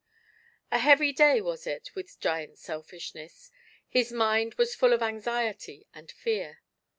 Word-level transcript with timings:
A 0.71 0.79
heavy 0.79 1.13
day 1.13 1.41
was 1.41 1.67
it 1.67 1.93
with 1.93 2.19
Giant 2.19 2.57
Selfishness; 2.57 3.51
his 3.87 4.11
mind 4.11 4.55
was 4.55 4.73
full 4.73 4.93
of 4.93 5.03
anxiety 5.03 5.85
and 5.93 6.11
fear. 6.11 6.63